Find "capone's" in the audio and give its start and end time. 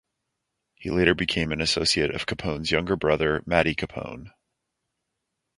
2.25-2.71